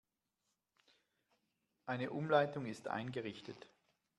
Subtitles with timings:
[1.85, 3.67] Eine Umleitung ist eingerichtet.